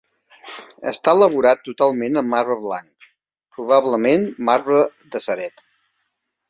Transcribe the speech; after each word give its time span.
Està 0.91 1.13
elaborat 1.17 1.61
totalment 1.67 2.17
amb 2.23 2.33
marbre 2.37 2.57
blanc, 2.65 3.07
probablement 3.59 4.27
marbre 4.51 4.85
de 5.17 5.25
Ceret. 5.29 5.65